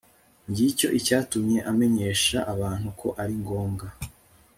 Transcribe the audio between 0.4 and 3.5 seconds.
ngicyo icyatumye amenyesha abantu ko ari